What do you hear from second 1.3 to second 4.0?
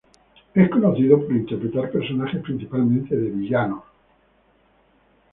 interpretar personajes principalmente de villanos.